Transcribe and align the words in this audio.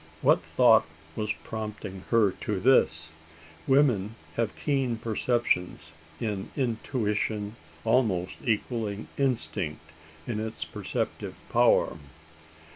What 0.23 0.41
thought 0.41 0.83
was 1.15 1.31
prompting 1.43 2.05
her 2.09 2.31
to 2.31 2.59
this? 2.59 3.11
Women 3.67 4.15
have 4.35 4.55
keen 4.55 4.97
perceptions 4.97 5.91
in 6.19 6.49
intuition 6.57 7.55
almost 7.85 8.39
equalling 8.43 9.09
instinct 9.19 9.91
in 10.25 10.39
its 10.39 10.65
perceptive 10.65 11.35
power. 11.51 11.99